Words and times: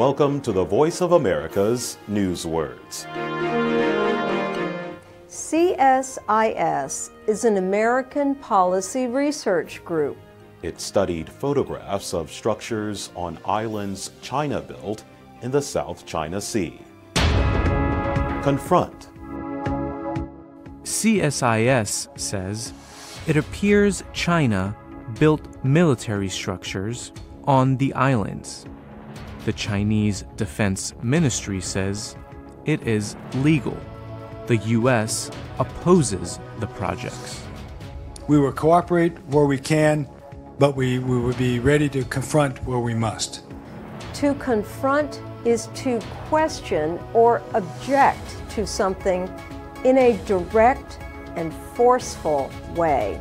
Welcome 0.00 0.40
to 0.42 0.52
the 0.52 0.64
Voice 0.64 1.02
of 1.02 1.12
America's 1.12 1.98
News 2.08 2.46
Words. 2.46 3.04
CSIS 5.28 7.10
is 7.26 7.44
an 7.44 7.58
American 7.58 8.34
policy 8.36 9.08
research 9.08 9.84
group. 9.84 10.16
It 10.62 10.80
studied 10.80 11.28
photographs 11.28 12.14
of 12.14 12.32
structures 12.32 13.10
on 13.14 13.36
islands 13.44 14.12
China 14.22 14.62
built 14.62 15.04
in 15.42 15.50
the 15.50 15.60
South 15.60 16.06
China 16.06 16.40
Sea. 16.40 16.80
Confront. 18.42 19.10
CSIS 20.82 22.18
says 22.18 22.72
it 23.26 23.36
appears 23.36 24.02
China 24.14 24.74
built 25.18 25.62
military 25.62 26.30
structures 26.30 27.12
on 27.44 27.76
the 27.76 27.92
islands. 27.92 28.64
The 29.44 29.52
Chinese 29.54 30.24
Defense 30.36 30.94
Ministry 31.02 31.60
says 31.60 32.16
it 32.66 32.86
is 32.86 33.16
legal. 33.36 33.76
The 34.46 34.58
U.S. 34.58 35.30
opposes 35.58 36.38
the 36.58 36.66
projects. 36.66 37.42
We 38.28 38.38
will 38.38 38.52
cooperate 38.52 39.16
where 39.28 39.46
we 39.46 39.58
can, 39.58 40.06
but 40.58 40.76
we, 40.76 40.98
we 40.98 41.18
will 41.18 41.34
be 41.34 41.58
ready 41.58 41.88
to 41.88 42.04
confront 42.04 42.62
where 42.64 42.80
we 42.80 42.94
must. 42.94 43.44
To 44.14 44.34
confront 44.34 45.22
is 45.46 45.68
to 45.76 46.00
question 46.28 47.00
or 47.14 47.42
object 47.54 48.36
to 48.50 48.66
something 48.66 49.32
in 49.84 49.96
a 49.96 50.18
direct 50.26 50.98
and 51.36 51.52
forceful 51.74 52.50
way. 52.74 53.18